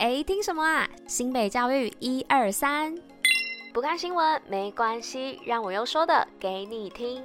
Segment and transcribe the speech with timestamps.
[0.00, 0.88] 哎，听什么啊？
[1.06, 2.96] 新北教育一二三，
[3.70, 7.22] 不看新闻没关系，让我用说的给你听。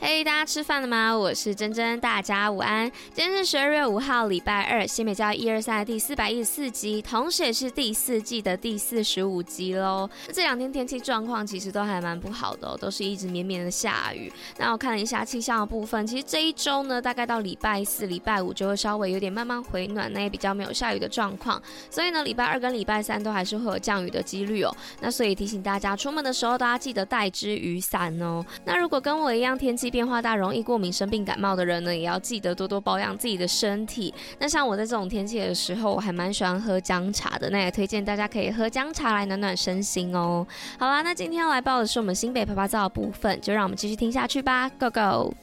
[0.00, 1.12] 嘿大家吃饭了吗？
[1.16, 2.88] 我是珍珍，大家午安。
[3.12, 10.08] 今天是十二月五号，礼拜二，新美教育一二三的第四百一十四集，同时也是第四季的第四十五集喽。
[10.32, 14.32] 这两天天气状况其实都还蛮不好的哦，都是一直绵绵的下雨。
[14.56, 21.60] 那我看了一下气象的部分，其实这一周呢，大概到礼拜四、礼拜五就会稍微有点慢慢回暖，那也比较没有下雨的状况。
[21.90, 24.72] 所以呢，礼拜二跟礼拜三都还是会有降雨的几率哦。
[25.00, 28.46] 那所以提醒大家，出门的时候都要记得带支雨伞哦。
[28.64, 34.12] 那如果跟我一样天气变化大，容易过敏、生病、感冒的人呢，也要记得多多保养自己的身体。
[34.38, 40.46] 那像我在这种天气的时候，我还蛮喜欢喝姜茶的，那也推荐大家可以喝姜茶来暖暖身心哦。
[40.78, 45.34] 好啦，那今天要来报的是我们新北趴趴造的部分，就让我们继续听下去吧，Go Go！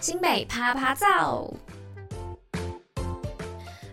[0.00, 1.52] 新北趴趴造。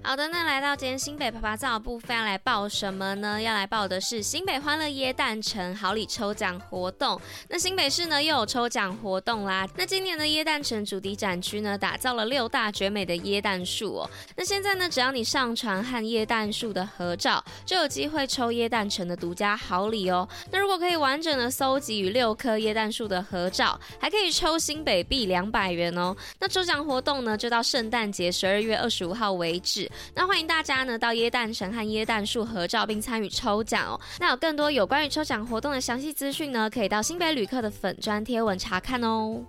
[0.06, 3.42] 好的，那来到今天新北趴趴造的部分，要来报什么呢？
[3.42, 7.20] 要来报的是新北欢乐耶诞城好礼抽奖活动。
[7.48, 9.66] 那新北市呢又有抽奖活动啦。
[9.78, 14.10] 那今年的耶诞城主题展区呢，打造了六大绝美的耶诞树哦。
[14.36, 20.28] 那现在呢，只要你上传和耶诞树的合照，就有机会抽耶诞城的独家好礼哦。
[20.52, 26.14] 那如果可以完整的搜集与六棵耶诞树的合照，还可以抽新北币两百元哦。
[26.40, 29.90] 那抽奖活动呢，就到圣诞节十二月二十五号为止。
[30.16, 34.00] 那欢迎大家呢到椰蛋神和椰蛋树合照，并参与抽奖哦。
[34.20, 39.44] 那有更多有关于抽奖活动的详细资讯呢，可以到新北旅客的粉专贴文查看哦。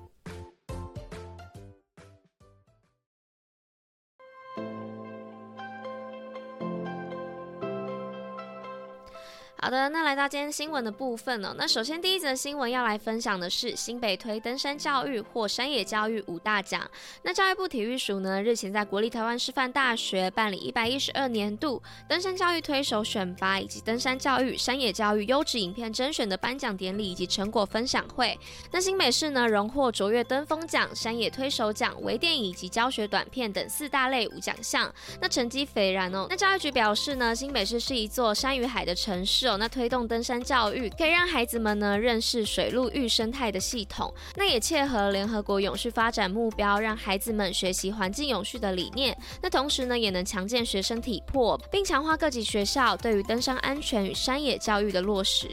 [9.65, 11.55] 好的，那来到今天新闻的部分呢、哦。
[11.57, 16.87] 那首先第一则新闻要来分享的是新北推登山教育获山野教育五大奖。
[17.23, 28.39] 那教育部体育署呢日前在国立台湾师范大学办理一百一十二年度登山教育推手选拔以及登山教育、山野教育优质影片甄选的颁奖典礼以及成果分享会。
[28.71, 36.27] 那新北市呢荣获卓越登峰奖、山野推手奖、微电影以及教学短片等四大类五奖项，那成绩斐然哦。
[36.29, 39.54] 那教育局表示呢，新北市是一座山与海的城市哦。
[39.57, 49.17] 那推动登山教育，可以让孩子们呢认识水陆域生态的系统，那也切合联合国永续发展目标，让孩子们学习环境永续的理念。
[49.43, 55.49] 那同时呢，也能强健学生体魄，并强化各级学校对于登山安全与山野教育的落实。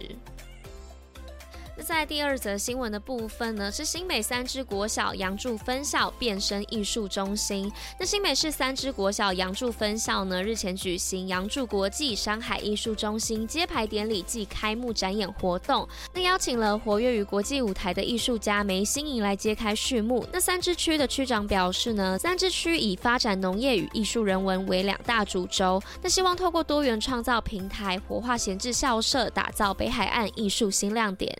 [1.81, 7.72] 在第二则新闻的部分呢，是新北三芝国小杨柱分校变身艺术中心。
[8.00, 15.88] 那新北市三芝国小杨柱分校呢，日前举行杨柱国际山海艺术中心揭牌典礼暨开幕展演活动。
[16.14, 20.25] 那邀请了活跃于国际舞台的艺术家梅心怡来揭开序幕。
[20.31, 31.36] 那三芝区的区长表示呢，三芝区以发展农业与艺术人文为两大主轴，那希望透过多元创造平台，活化闲置校舍，打造北海岸艺术新亮点。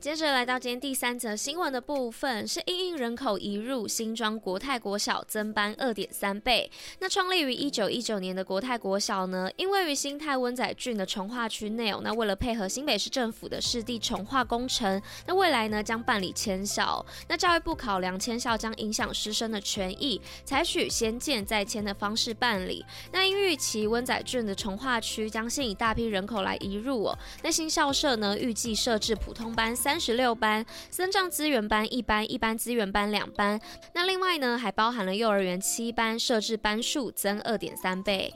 [0.00, 6.70] 接着来到今天第三则新闻的部分，是因应人口移入，新庄国泰国小增班二点三倍。
[7.00, 17.04] 那创立于一九一九年的国泰国小呢，因位于新泰温仔郡的重化区内哦，那为了配合新北市政府的市地重划工程，那未来呢将办理迁校。
[17.28, 22.82] 那教育部考量迁校将影响师生的权益，采取先建再迁的方式办理。
[23.12, 29.89] 那因预期温仔郡的重化区将吸引大批人口来移入哦，那新校舍呢预计设置普通班三。
[29.90, 33.60] 三十六班，生障资源班一班，一般资源班两班。
[33.92, 38.32] 那另外呢，还包含了幼儿园七班，设置班数增二点三倍。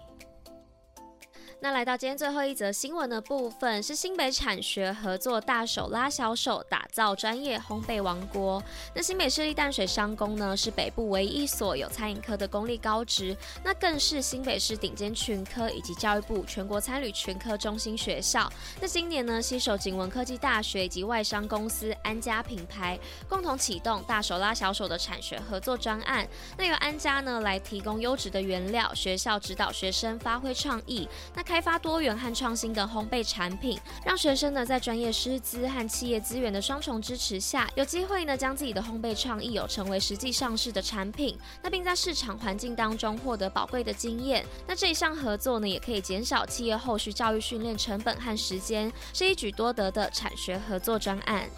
[1.61, 8.63] 那来到今天最后一则新闻的部分，是新北产学合作大手拉小手，打造专业烘焙王国。
[8.95, 18.51] 那新北市立淡水商工呢，是北部唯一一所有餐饮科的公立高职，那更是新北市顶尖群科以及教育部全国餐旅群科中心学校。
[18.81, 26.29] 那今年呢，携手景文科技大学以及外商公司安家品牌，共同启动大手拉小手的产学合作专案。
[26.59, 31.09] 那由安家呢来提供优质的原料，学校指导学生发挥创意。
[31.35, 44.45] 那开开发多元和创新的烘焙产品，让学生呢在专业师资和企业资源的双重支持下，有机会呢将自己的烘焙创意有成为实际上市的产品，那并在市场环境当中获得宝贵的经验。
[44.67, 51.49] 那这一项合作呢，也可以减少企业后续教育训练成本和时间，是一举多得的产学合作专案。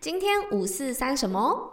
[0.00, 1.72] 今天五四三什么？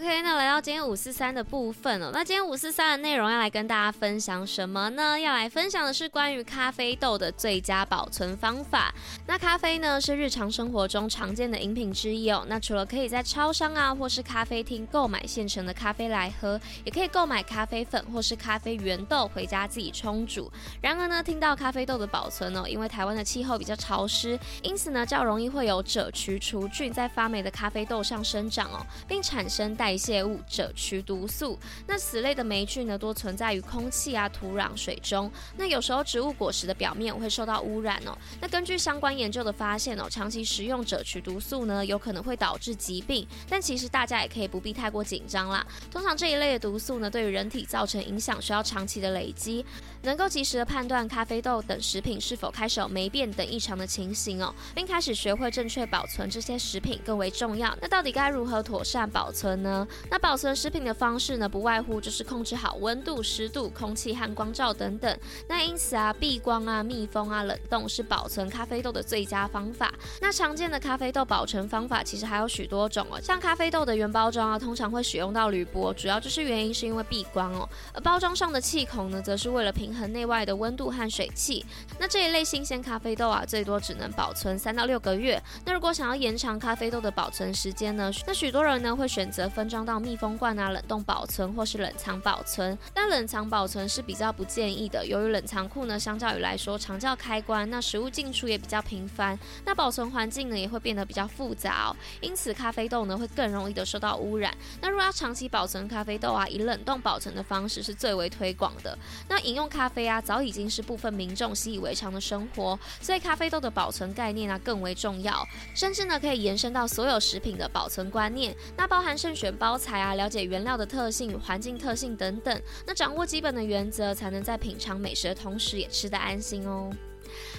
[0.00, 2.10] OK，那来到今天五四三的部分哦。
[2.14, 5.20] 那今天五四三的内容要来跟大家分享什么呢？
[5.20, 8.94] 要来分享的是关于咖啡豆的最佳保存方法。
[9.26, 12.46] 那咖啡呢是日常生活中常见的饮品之一哦。
[12.48, 20.50] 那除了可以在超商啊或是咖啡厅购买现成的咖啡来喝，也可以购买咖啡粉或是咖啡原豆回家自己冲煮。
[20.80, 31.58] 然而呢，听到咖啡豆的保存哦，因为台湾的气候比较潮湿，因此呢较容易会有褶曲除菌在发霉的咖啡豆上生长哦，并产生带代谢物赭曲毒素，
[31.88, 35.28] 那此类的霉菌呢，多存在于空气啊、土壤、水中。
[35.56, 38.16] 那有时候植物果实的表面会受到污染哦。
[38.40, 43.26] 那根据相关研究的发现哦，长期食用赭曲毒素呢，有可能会导致疾病。
[43.48, 45.66] 但其实大家也可以不必太过紧张啦。
[45.90, 49.66] 通常这一类的毒素呢，对于人体造成影响需要长期的累积，
[50.02, 57.76] 能够及时的判断咖啡豆等食品是否开始有霉变等异常的情形哦，并开始学会正确保存这些食品更为重要。
[57.82, 59.79] 那到底该如何妥善保存呢？
[60.10, 65.18] 那保存食品的方式呢，不外乎就是控制好温度、湿度、空气和光照等等。
[65.48, 69.92] 那因此啊，避光啊、密封啊、冷冻是保存咖啡豆的最佳方法。
[70.20, 77.68] 那常见的咖啡豆保存方法其实还有许多种哦，像咖啡豆的原包装啊，通常会使用到铝箔，主要就是原因是因为避光哦。
[77.92, 81.64] 而包装上的气孔呢，则是为了平衡内外的温度和水汽。
[81.98, 85.42] 那这一类新鲜咖啡豆啊，最多只能保存三到六个月。
[85.66, 89.50] 那如果想要延长咖啡豆的保存时间呢，那许多人呢会选择。
[89.50, 92.76] 分装到密封罐啊，冷冻保存或是冷藏保存。
[92.92, 101.94] 但冷藏保存是比较不建议的，由于冷藏库呢，相较于来说常叫开关，那食物进出也比较频繁，那保存环境呢也会变得比较复杂。
[102.20, 104.52] 因此，咖啡豆呢会更容易的受到污染。
[104.80, 108.98] 那如果要长期保存咖啡豆啊，以冷冻保存的方式是最为推广的。
[109.28, 115.46] 那饮用咖啡啊，早已经是部分民众习以为常的生活，所以咖啡豆的保存概念啊更为重要，
[115.76, 119.50] 甚至呢可以延伸到所有食品的保存观念，那包含慎选。
[119.60, 126.90] 包材啊，了解原料的特性、环境特性等等，那掌握基本的原则，才能在品尝美食的同时，也吃得安心哦。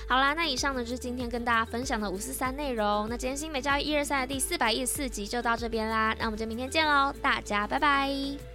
[0.07, 3.07] 好啦，那以上呢就是今天跟大家分享的五四三内容。
[3.07, 8.50] 那今天新美教育一二三的第四百一十四集就到这边啦，那我们就明天见喽，大家拜拜。